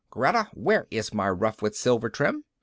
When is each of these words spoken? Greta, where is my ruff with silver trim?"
Greta, 0.09 0.47
where 0.55 0.87
is 0.89 1.13
my 1.13 1.29
ruff 1.29 1.61
with 1.61 1.75
silver 1.75 2.09
trim?" 2.09 2.43